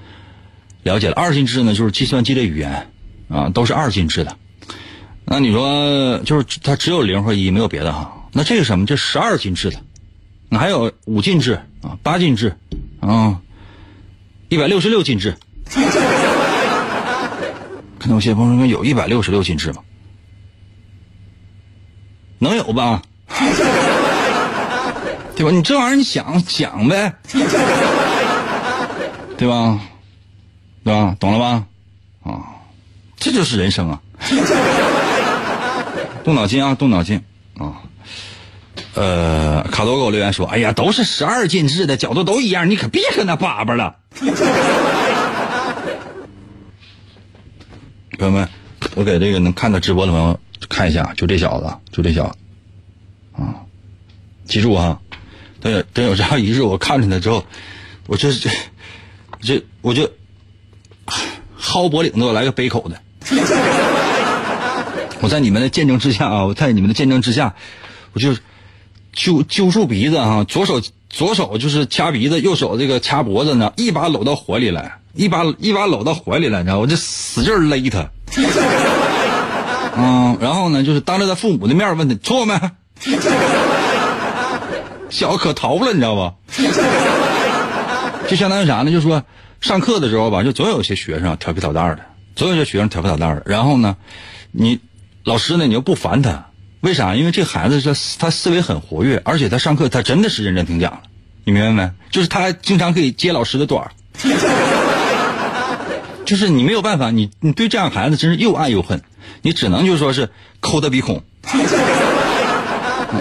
[0.84, 1.16] 了解了。
[1.16, 2.88] 二进制呢，就是计算机的语言
[3.28, 4.38] 啊，都是二进制的。
[5.26, 8.28] 那你说，就是它只有零和一，没有别的哈。
[8.34, 8.86] 那这个什么？
[8.86, 9.78] 这十二进制的，
[10.48, 12.56] 那还有五进制啊，八进制。”
[13.02, 13.42] 啊，
[14.52, 15.34] 一百六十六进制，
[17.98, 19.82] 可能有些朋友说有一百六十六进制吗？
[22.38, 23.02] 能有吧？
[25.38, 25.52] 对吧？
[25.52, 27.14] 你这玩意儿你想想呗，
[29.38, 29.80] 对吧？
[30.84, 31.16] 对吧？
[31.18, 31.64] 懂了吧？
[32.30, 32.44] 啊，
[33.16, 34.02] 这就是人生啊！
[36.26, 37.24] 动脑筋啊，动脑筋
[37.58, 37.82] 啊！
[38.94, 43.96] 呃，卡多给我留言说：“哎呀，都是十二进制的角度都一样，你可别跟那叭叭了。”
[48.20, 48.50] 朋友们，
[48.96, 50.38] 我给这个能看到直播的朋友
[50.68, 52.36] 看一下，就这小子，就这小子，
[53.42, 53.64] 啊，
[54.46, 55.00] 记住啊，
[55.62, 57.46] 等有等有这样一日，我看着他之后，
[58.08, 58.50] 我这这
[59.40, 60.12] 这我就
[61.58, 63.02] 薅脖领子，我来个杯口的。
[65.22, 67.56] 我在你们的见证之下啊，我在你们的见证之下，
[68.12, 68.36] 我就。
[69.14, 78.10] 揪揪住鼻子啊，左手左手就是掐鼻子，右手这个掐脖子呢，一把搂到怀里来，一把一把搂到怀里来，你知道我就使劲勒他，
[79.98, 82.58] 嗯，然后呢，就是当着他父母的面问他错没，
[85.10, 86.34] 小可淘了，你知道吧？
[88.30, 88.92] 就相当于啥呢？
[88.92, 89.22] 就说
[89.60, 92.06] 上课的时候吧，就总有些学生调皮捣蛋的，
[92.36, 93.44] 总有些学生调皮捣蛋的。
[93.46, 93.98] 然后呢，
[94.52, 94.80] 你
[95.26, 96.46] 老师呢，你又不烦他，
[96.82, 97.16] 为啥？
[97.16, 101.02] 因为这孩子他他思维很活跃，而且他上课他真的是认真听讲了，
[101.44, 101.92] 你明白没？
[102.12, 103.92] 就是他经常可以接老师的短儿。
[106.26, 109.02] 就是你没有办法，你你对这样孩子真是又爱又恨，
[109.42, 110.30] 你只能就说是
[110.60, 111.22] 抠他鼻孔，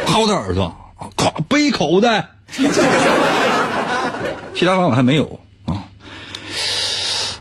[0.06, 0.74] 掏他耳朵，
[1.16, 2.28] 咵背口袋，
[4.54, 5.84] 其他方法还没有啊。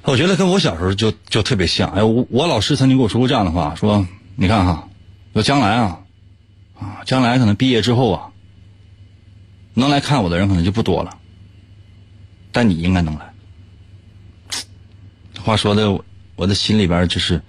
[0.03, 1.89] 我觉得跟我小时候就就特别像。
[1.91, 4.05] 哎，我我老师曾经跟我说过这样的话，说
[4.35, 4.87] 你看哈，
[5.33, 5.99] 说将来啊
[6.79, 8.29] 啊，将来可能毕业之后啊，
[9.73, 11.17] 能来看我的人可能就不多了，
[12.51, 13.33] 但你应该能来。
[15.41, 16.01] 话说的，
[16.35, 17.41] 我的心里边就是，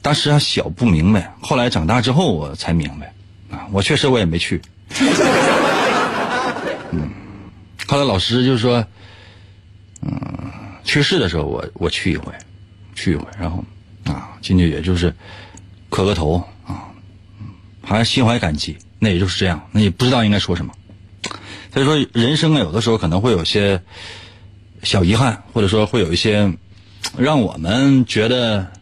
[0.00, 3.14] 当时还小不明白，后来长大之后我才明白，
[3.50, 4.60] 啊，我确实我也没去。
[6.90, 7.10] 嗯，
[7.86, 8.84] 后来老师就说，
[10.02, 10.12] 嗯，
[10.84, 12.32] 去世的时候我我去一回，
[12.94, 13.64] 去一回，然后
[14.04, 15.14] 啊进去也就是
[15.88, 16.42] 磕个头，
[17.82, 20.72] 还心怀感激，那也就是这样，那也不知道应该说什么。
[21.72, 23.82] 所以说人生啊，有的时候可能会有些
[24.82, 26.52] 小遗憾，或者说会有一些。
[27.18, 28.72] 让我们觉得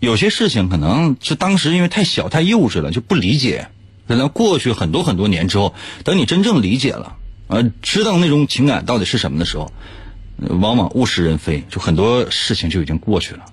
[0.00, 3.68] 有些事情可能是当时因为太小太幼稚了就不理解，
[4.06, 5.74] 可能过去很多很多年之后，
[6.04, 7.16] 等你真正理解了，
[7.48, 9.72] 呃，知道那种情感到底是什么的时候，
[10.36, 13.46] 往往物是人非，就很多事情就已经过去了。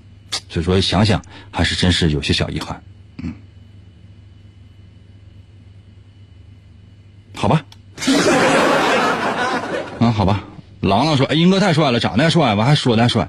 [0.49, 2.83] 所以说想想还是真是有些小遗憾，
[7.41, 7.63] 好吧，
[9.99, 10.43] 嗯，好吧。
[10.81, 13.27] 郎朗说：“哎，英哥太帅了，长得还帅，完还说的还帅，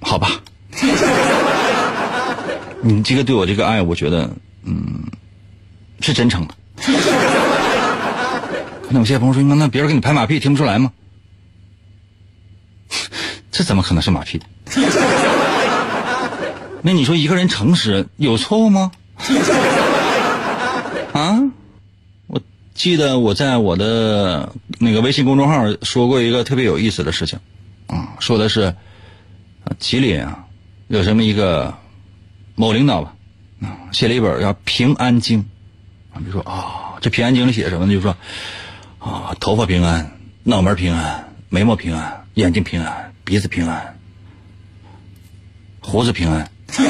[0.00, 0.28] 好吧？
[2.82, 4.28] 你这个对我这个爱，我觉得，
[4.64, 5.04] 嗯，
[6.00, 6.54] 是真诚的。
[8.90, 10.90] 那有些朋友说，那别人给你拍马屁，听不出来吗？
[13.52, 14.42] 这怎么可能是马屁？
[16.82, 18.90] 那你说一个人诚实有错误吗？
[21.12, 21.40] 啊？”
[22.80, 27.38] 记得我在我的那个微信公众号说过一个特别有意思的事情，
[27.88, 28.74] 啊，说的是
[29.78, 30.46] 吉林啊，
[30.88, 31.74] 有这么一个
[32.54, 33.14] 某领导吧，
[33.60, 35.40] 啊，写了一本叫《平安经》，
[36.14, 37.92] 啊，比如说啊，这《平安经》里写什么呢？
[37.92, 38.16] 就说
[38.98, 43.98] 啊，头发平安，脑门平安，眉毛平安，眼睛平安，鼻子平安，
[45.80, 46.50] 胡子平安，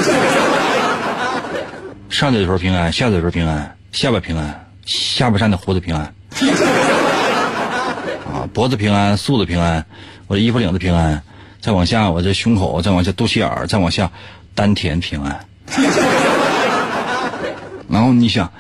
[2.09, 4.70] 上嘴唇平安，下嘴唇平安，下巴平安。
[4.85, 6.15] 下巴上的胡子平安，
[8.33, 9.85] 啊，脖子平安，素子平安，
[10.27, 11.23] 我的衣服领子平安，
[11.61, 14.11] 再往下我这胸口，再往下肚脐眼儿，再往下
[14.55, 15.47] 丹田平安。
[17.89, 18.53] 然后你想，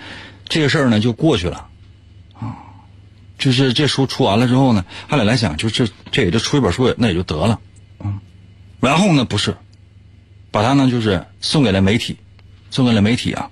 [0.48, 1.66] 这个事儿呢就过去了，
[2.34, 2.56] 啊，
[3.38, 7.58] 就是这书出完了之后呢，后来来想，就这这也就出一本书，那也就得了，
[8.00, 8.20] 嗯，
[8.80, 9.56] 然后呢不是，
[10.50, 12.16] 把它呢就是送给了媒体，
[12.70, 13.50] 送给了媒体啊。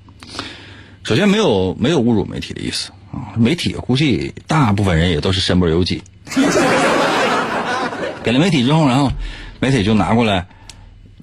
[1.08, 3.32] 首先，没有没有侮辱媒体的意思啊！
[3.34, 6.02] 媒体估计大部分人也都是身不由己。
[8.22, 9.10] 给了媒体之后，然后
[9.58, 10.46] 媒体就拿过来，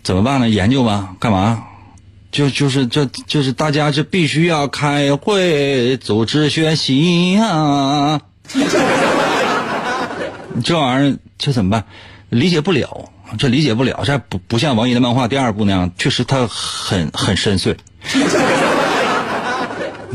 [0.01, 0.49] 怎么办呢？
[0.49, 1.65] 研究吧，干嘛？
[2.31, 8.19] 就就是这就是大家就必须要开会组织学习啊！
[10.63, 11.83] 这玩意儿这怎么办？
[12.29, 17.75] 理解不了，这理解不了，这不不像王一的漫画第二部那样，确实它很很深邃。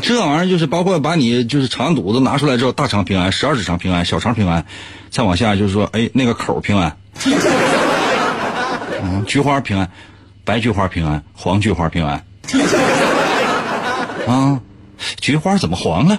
[0.02, 4.64] 这玩意儿就是包括把你就是肠肚子拿出来之后，大肠平安，十二指肠平安，小肠平安，
[5.10, 6.96] 再往下就是说，哎，那个口平安，
[9.26, 9.90] 菊花平安，
[10.44, 12.24] 白菊花平安，黄菊花平安，
[14.26, 14.60] 啊，
[15.20, 16.18] 菊花怎么黄了？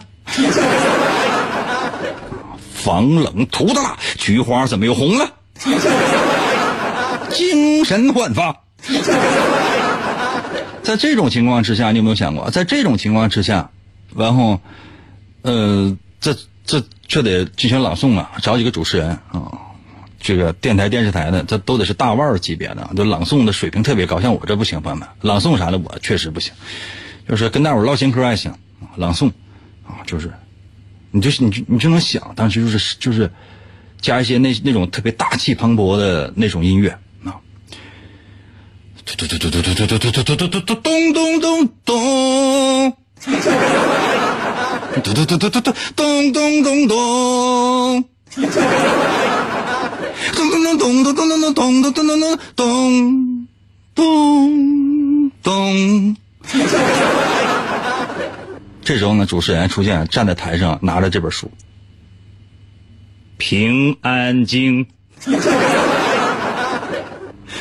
[2.74, 5.30] 防冷涂的辣，菊花怎么又红了？
[7.30, 8.56] 精神焕发。
[10.84, 13.70] 在这种情况之下，你有没有想过，在这种情况之下，
[14.16, 14.60] 然后，
[15.44, 19.52] 呃，这这这得进行朗诵啊，找几个主持人啊，
[20.20, 24.20] 这个电台、电视台的，这都得是大腕级别的，就朗诵的水平特别高。
[24.20, 26.54] 像我这不行，朋友们，朗诵啥的我确实不行，
[27.30, 28.54] 就是跟大伙唠闲嗑还行，
[28.96, 29.30] 朗诵
[29.86, 30.32] 啊，就是，
[31.12, 33.32] 你就你就你就能想，当时就是就是
[34.02, 36.98] 加一些那那种特别大气磅礴的那种音乐。
[39.04, 42.94] 嘟嘟嘟嘟嘟嘟嘟嘟嘟嘟嘟嘟嘟嘟咚咚咚咚，
[45.04, 48.06] 嘟嘟嘟嘟嘟嘟咚咚咚咚，
[50.34, 52.20] 咚咚咚咚咚咚咚咚咚咚咚
[52.56, 53.48] 咚
[53.96, 56.16] 咚咚咚。
[58.84, 61.48] 这时候呢，主持人出现，站在台上拿着这本书，
[63.38, 64.86] 《平安京》。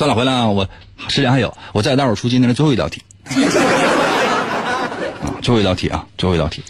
[0.00, 0.66] 算了，回来啊，我
[1.08, 3.02] 时间还有，我再待会儿出今天的最后一道题。
[5.42, 6.64] 最后一道题啊，最后一道题。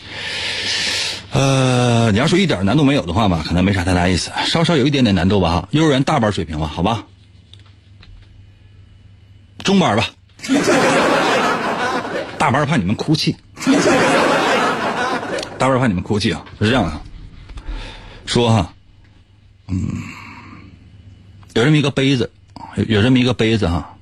[1.30, 7.04] 呃，你要说一点难度没有的话吧，可能没啥太大意思，稍稍有一点点难度吧哈，幼儿园大班水平吧，好吧，
[9.62, 10.10] 中班吧，
[12.36, 13.36] 大班怕你们哭泣，
[15.56, 17.00] 大班怕你们哭泣啊，是这样的，
[18.26, 18.72] 说哈，
[19.68, 19.78] 嗯，
[21.54, 22.28] 有这么一个杯子，
[22.76, 23.96] 有有这么一个杯子哈，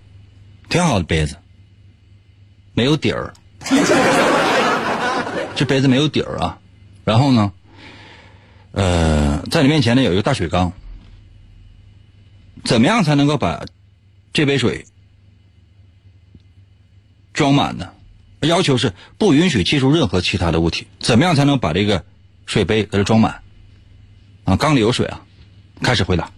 [0.68, 1.36] 挺好的杯子，
[2.74, 3.32] 没有底儿，
[5.56, 6.58] 这杯子没有底儿啊。
[7.04, 7.52] 然后呢，
[8.72, 10.72] 呃，在你面前呢有一个大水缸，
[12.64, 13.64] 怎么样才能够把
[14.32, 14.84] 这杯水
[17.32, 17.90] 装满呢？
[18.40, 20.86] 要求是不允许接触任何其他的物体。
[21.00, 22.04] 怎么样才能把这个
[22.46, 23.42] 水杯给它装满？
[24.44, 25.20] 啊，缸里有水啊！
[25.82, 26.30] 开始回答。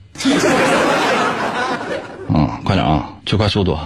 [2.33, 3.79] 嗯，快点啊，最快速度，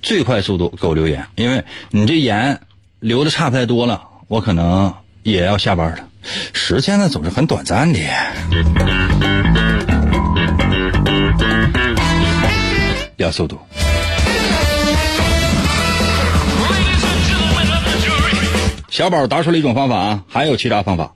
[0.00, 2.60] 最快速度给我留言，因为你这言
[2.98, 5.98] 留的差不太多了，我可能也要下班了。
[6.52, 7.98] 时间呢总是很短暂的，
[13.16, 13.58] 要速度。
[18.88, 21.12] 小宝答出了一种方法啊，还有其他方法。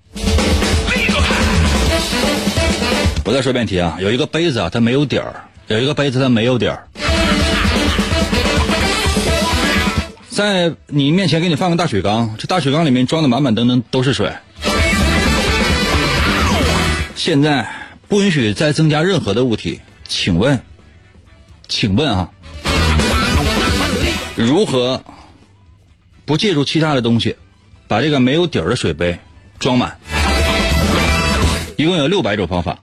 [3.26, 5.32] 我再说一遍题啊，有一个杯子啊，它没有底儿；
[5.68, 6.86] 有一个杯子它没有底儿。
[10.28, 14.32] 在你面前给你放个大水缸，这大水缸里面装的满满登登都是水。
[17.14, 17.66] 现在
[18.08, 20.60] 不允许再增加任何的物体，请问，
[21.68, 22.30] 请问啊，
[24.34, 25.02] 如何
[26.24, 27.36] 不借助其他的东西，
[27.86, 29.18] 把这个没有底儿的水杯
[29.58, 29.98] 装满？
[31.76, 32.80] 一共有六百种方法。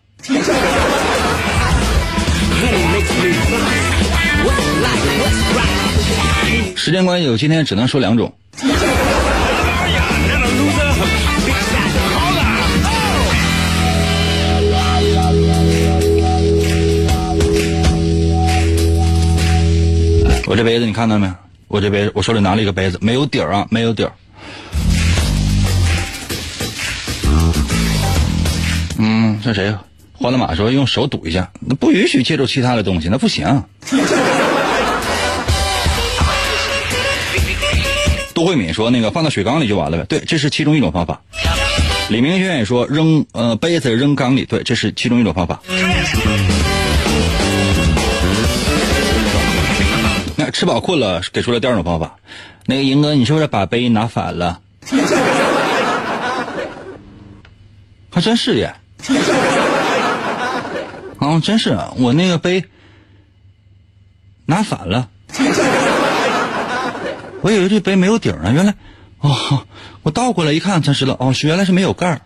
[6.76, 8.34] 时间关系，我今天只能说两种。
[20.48, 21.32] 我这杯子你看到没？
[21.68, 24.12] 我这杯我手里拿了一个杯子，没有底儿啊，没有底儿。
[28.98, 29.80] 嗯，这谁呀？
[30.22, 33.64] 花了马说用手堵一下，那不允许借助其他的东西，那不行。
[38.34, 41.22] 杜慧敏说那个放到水缸里就完了呗，对，这是其中一种方法。
[42.10, 45.60] 李明轩也说扔呃杯子扔缸里，对，这是其中一种方法。
[50.36, 52.16] 那吃饱困了，给出了第二种方法。
[52.68, 54.60] 那个赢哥，你是不是把杯拿反了？
[58.14, 58.76] 还真是耶！
[61.32, 62.66] 啊，真是我那个杯
[64.46, 65.10] 拿反了。
[67.42, 68.76] 我以为这杯没有底儿呢，原来
[69.20, 69.66] 哦，
[70.04, 72.22] 我倒过来一看才知道，哦，原来是没有盖儿。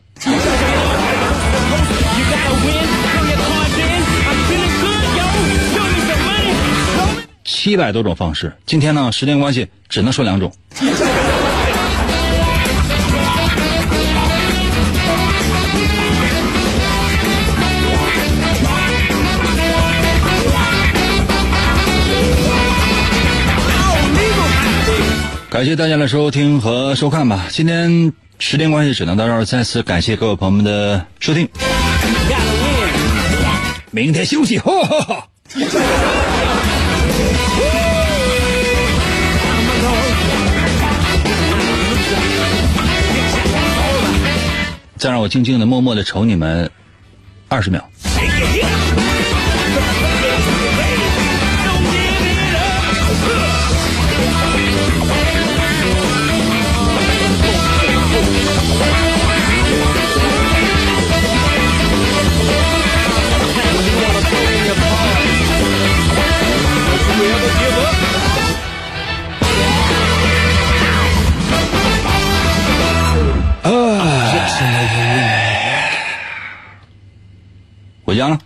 [7.44, 10.52] 七百多种方式，今天呢，时间关系只能说两种。
[25.56, 31.48] 感谢大家的收听和收看吧，今天时间关系只能到这儿，再次感谢各位朋友们的收听。
[33.90, 35.28] 明天休息，哈哈哈。
[44.98, 46.70] 再让我静静的、默默的瞅你们
[47.48, 47.82] 二十秒。
[78.16, 78.40] 样？